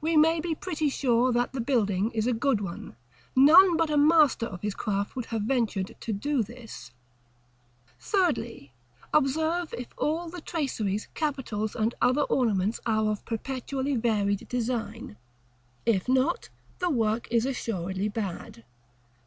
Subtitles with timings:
[0.00, 2.96] We may be pretty sure that the building is a good one;
[3.36, 6.90] none but a master of his craft would have ventured to do this.§
[7.98, 8.00] CXIII.
[8.00, 8.72] Thirdly.
[9.12, 15.18] Observe if all the traceries, capitals, and other ornaments are of perpetually varied design.
[15.84, 16.48] If not,
[16.78, 18.64] the work is assuredly bad.